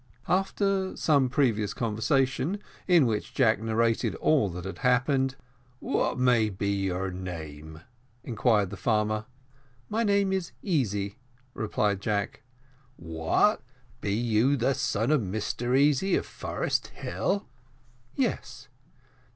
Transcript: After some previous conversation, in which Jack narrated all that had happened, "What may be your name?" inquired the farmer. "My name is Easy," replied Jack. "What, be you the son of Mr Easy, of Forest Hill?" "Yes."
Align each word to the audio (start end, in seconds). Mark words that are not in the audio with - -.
After 0.27 0.97
some 0.97 1.29
previous 1.29 1.75
conversation, 1.75 2.59
in 2.87 3.05
which 3.05 3.35
Jack 3.35 3.59
narrated 3.61 4.15
all 4.15 4.49
that 4.49 4.65
had 4.65 4.79
happened, 4.79 5.35
"What 5.79 6.17
may 6.17 6.49
be 6.49 6.73
your 6.85 7.11
name?" 7.11 7.81
inquired 8.23 8.71
the 8.71 8.77
farmer. 8.77 9.25
"My 9.89 10.03
name 10.03 10.33
is 10.33 10.53
Easy," 10.63 11.19
replied 11.53 12.01
Jack. 12.01 12.41
"What, 12.95 13.61
be 14.01 14.13
you 14.15 14.57
the 14.57 14.73
son 14.73 15.11
of 15.11 15.21
Mr 15.21 15.77
Easy, 15.77 16.15
of 16.15 16.25
Forest 16.25 16.87
Hill?" 16.87 17.47
"Yes." 18.15 18.69